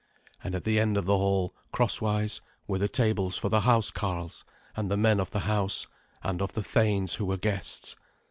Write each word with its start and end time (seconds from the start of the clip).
And 0.43 0.55
at 0.55 0.63
the 0.63 0.79
end 0.79 0.97
of 0.97 1.05
the 1.05 1.15
hall, 1.15 1.53
crosswise, 1.71 2.41
were 2.67 2.79
the 2.79 2.89
tables 2.89 3.37
for 3.37 3.49
the 3.49 3.61
housecarls, 3.61 4.43
and 4.75 4.89
the 4.89 4.97
men 4.97 5.19
of 5.19 5.29
the 5.29 5.41
house, 5.41 5.85
and 6.23 6.41
of 6.41 6.53
the 6.53 6.63
thanes 6.63 7.13
who 7.13 7.25
were 7.27 7.37
guests. 7.37 7.95